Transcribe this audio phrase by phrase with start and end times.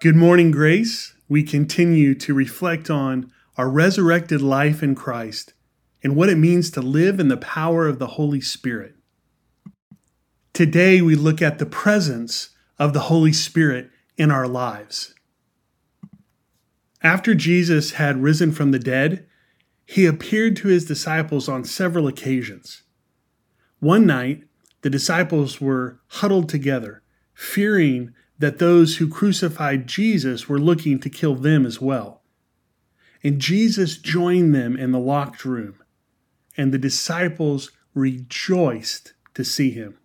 [0.00, 1.14] Good morning, Grace.
[1.28, 5.52] We continue to reflect on our resurrected life in Christ
[6.02, 8.94] and what it means to live in the power of the Holy Spirit.
[10.54, 15.14] Today, we look at the presence of the Holy Spirit in our lives.
[17.02, 19.26] After Jesus had risen from the dead,
[19.84, 22.84] he appeared to his disciples on several occasions.
[23.80, 24.44] One night,
[24.80, 27.02] the disciples were huddled together,
[27.34, 32.22] fearing that those who crucified Jesus were looking to kill them as well.
[33.22, 35.74] And Jesus joined them in the locked room,
[36.56, 39.98] and the disciples rejoiced to see him.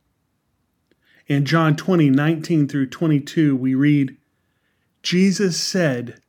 [1.28, 4.18] In John 20, 19 through 22, we read,
[5.02, 6.20] Jesus said,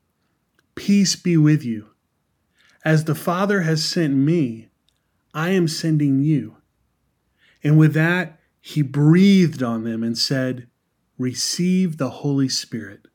[0.77, 1.89] Peace be with you.
[2.85, 4.69] As the Father has sent me,
[5.35, 6.59] I am sending you.
[7.65, 10.69] And with that, he breathed on them and said,
[11.19, 13.07] receive the Holy Spirit.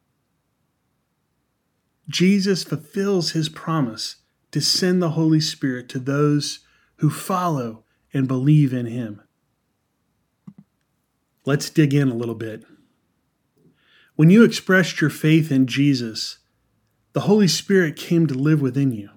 [2.10, 4.18] Jesus fulfills his promise
[4.52, 6.60] to send the Holy Spirit to those
[6.98, 9.22] who follow and believe in him.
[11.46, 12.66] Let's dig in a little bit.
[14.16, 16.40] When you expressed your faith in Jesus,
[17.14, 19.10] the Holy Spirit came to live within you.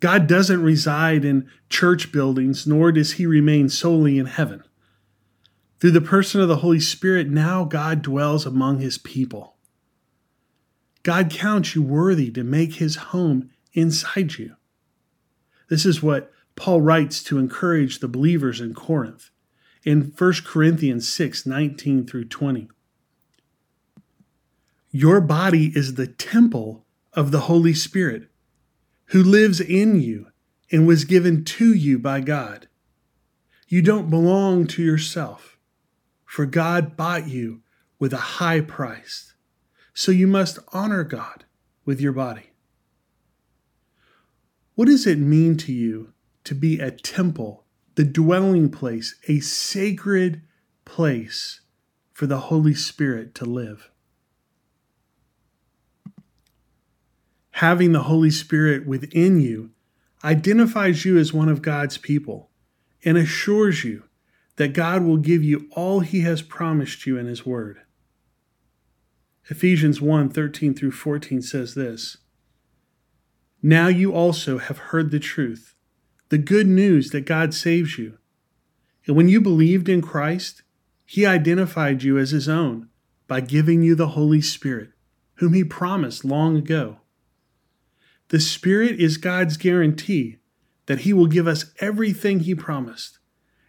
[0.00, 4.62] God doesn't reside in church buildings, nor does he remain solely in heaven.
[5.84, 9.56] Through the person of the Holy Spirit, now God dwells among his people.
[11.02, 14.56] God counts you worthy to make his home inside you.
[15.68, 19.28] This is what Paul writes to encourage the believers in Corinth
[19.82, 22.66] in 1 Corinthians 6 19 through 20.
[24.90, 28.30] Your body is the temple of the Holy Spirit,
[29.08, 30.28] who lives in you
[30.72, 32.68] and was given to you by God.
[33.68, 35.53] You don't belong to yourself
[36.34, 37.60] for God bought you
[38.00, 39.34] with a high price.
[39.92, 41.44] So you must honor God
[41.84, 42.50] with your body.
[44.74, 46.12] What does it mean to you
[46.42, 47.62] to be a temple,
[47.94, 50.42] the dwelling place, a sacred
[50.84, 51.60] place
[52.12, 53.92] for the Holy Spirit to live?
[57.52, 59.70] Having the Holy Spirit within you
[60.24, 62.50] identifies you as one of God's people
[63.04, 64.02] and assures you
[64.56, 67.80] that God will give you all he has promised you in his word.
[69.50, 72.18] Ephesians 1 13 through 14 says this
[73.62, 75.74] Now you also have heard the truth,
[76.28, 78.18] the good news that God saves you.
[79.06, 80.62] And when you believed in Christ,
[81.04, 82.88] he identified you as his own
[83.26, 84.90] by giving you the Holy Spirit,
[85.34, 86.98] whom he promised long ago.
[88.28, 90.38] The Spirit is God's guarantee
[90.86, 93.18] that he will give us everything he promised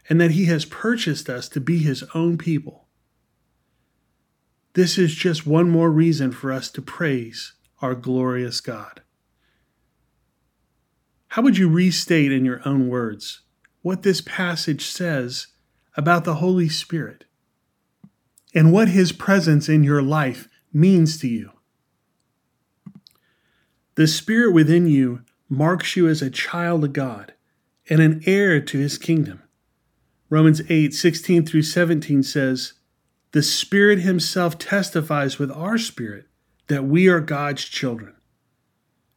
[0.10, 2.88] and that he has purchased us to be his own people.
[4.74, 9.02] This is just one more reason for us to praise our glorious God.
[11.30, 13.42] How would you restate in your own words
[13.82, 15.48] what this passage says
[15.98, 17.26] about the Holy Spirit
[18.54, 21.52] and what his presence in your life means to you?
[23.96, 27.34] The Spirit within you marks you as a child of God
[27.90, 29.42] and an heir to his kingdom.
[30.30, 32.74] Romans 8 16 through 17 says,
[33.32, 36.28] The Spirit Himself testifies with our spirit
[36.68, 38.16] that we are God's children.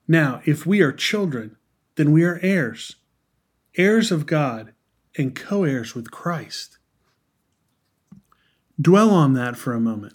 [0.06, 1.56] Now, if we are children,
[1.96, 2.96] then we are heirs,
[3.76, 4.74] heirs of God,
[5.16, 6.78] and co heirs with Christ.
[8.80, 10.14] Dwell on that for a moment.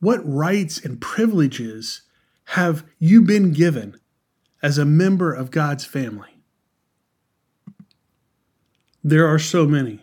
[0.00, 2.02] What rights and privileges
[2.48, 3.98] have you been given
[4.62, 6.33] as a member of God's family?
[9.06, 10.00] There are so many.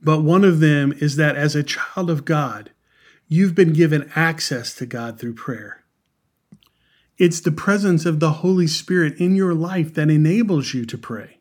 [0.00, 2.70] But one of them is that as a child of God,
[3.28, 5.84] you've been given access to God through prayer.
[7.18, 11.40] It's the presence of the Holy Spirit in your life that enables you to pray.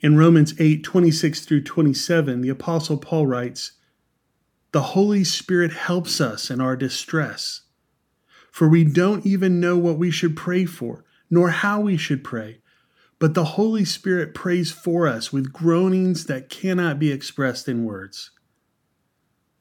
[0.00, 3.72] In Romans 8 26 through 27, the Apostle Paul writes,
[4.72, 7.62] The Holy Spirit helps us in our distress,
[8.50, 12.58] for we don't even know what we should pray for, nor how we should pray
[13.18, 18.30] but the Holy Spirit prays for us with groanings that cannot be expressed in words.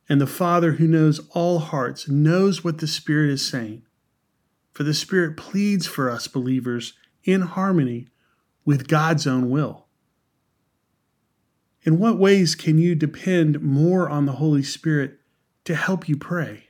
[0.09, 3.83] And the Father who knows all hearts knows what the Spirit is saying.
[4.73, 8.07] For the Spirit pleads for us believers in harmony
[8.65, 9.85] with God's own will.
[11.83, 15.19] In what ways can you depend more on the Holy Spirit
[15.65, 16.65] to help you pray?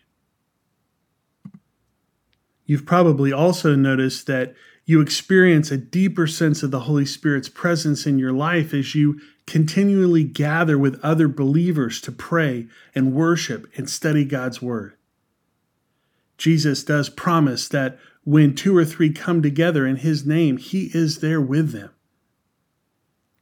[2.66, 8.06] You've probably also noticed that you experience a deeper sense of the Holy Spirit's presence
[8.06, 13.90] in your life as you continually gather with other believers to pray and worship and
[13.90, 14.96] study God's Word.
[16.38, 21.20] Jesus does promise that when two or three come together in his name, he is
[21.20, 21.90] there with them.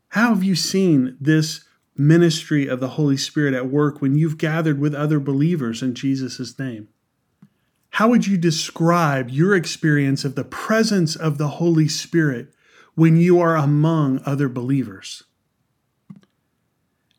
[0.10, 1.64] How have you seen this
[1.96, 6.58] ministry of the Holy Spirit at work when you've gathered with other believers in Jesus'
[6.60, 6.90] name?
[7.92, 12.54] How would you describe your experience of the presence of the Holy Spirit
[12.96, 15.24] when you are among other believers?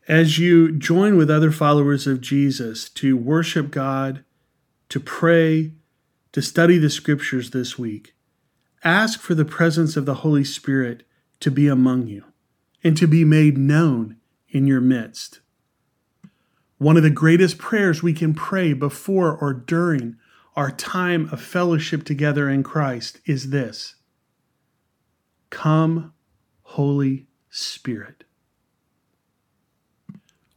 [0.08, 4.24] As you join with other followers of Jesus to worship God,
[4.88, 5.74] to pray,
[6.32, 8.14] to study the scriptures this week,
[8.82, 11.04] ask for the presence of the Holy Spirit
[11.40, 12.24] to be among you
[12.82, 14.16] and to be made known
[14.48, 15.40] in your midst.
[16.78, 20.16] One of the greatest prayers we can pray before or during
[20.54, 23.96] our time of fellowship together in Christ is this
[25.50, 26.12] Come,
[26.62, 28.24] Holy Spirit.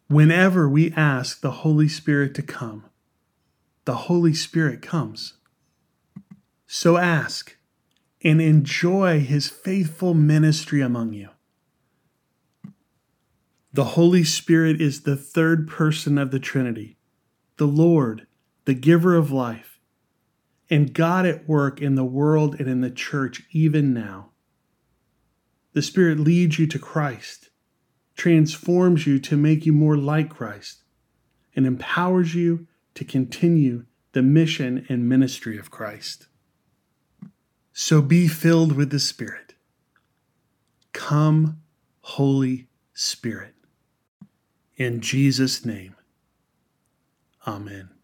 [0.08, 2.86] Whenever we ask the Holy Spirit to come,
[3.86, 5.34] the Holy Spirit comes.
[6.68, 7.58] So ask
[8.24, 11.30] and enjoy his faithful ministry among you.
[13.74, 16.98] The Holy Spirit is the third person of the Trinity,
[17.58, 18.26] the Lord,
[18.66, 19.75] the giver of life,
[20.70, 24.32] and God at work in the world and in the church even now.
[25.74, 27.50] The Spirit leads you to Christ,
[28.16, 30.84] transforms you to make you more like Christ,
[31.56, 36.28] and empowers you to continue the mission and ministry of Christ.
[37.74, 39.56] So be filled with the Spirit.
[40.94, 41.62] Come,
[42.02, 43.54] Holy Spirit.
[44.78, 45.96] In Jesus' name,
[47.48, 47.95] Amen.